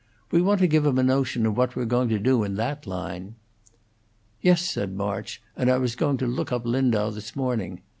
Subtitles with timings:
[0.31, 2.87] We want to give 'em a notion of what we're going to do in that
[2.87, 3.35] line."
[4.41, 7.81] "Yes," said March; "and I was going out to look up Lindau this morning.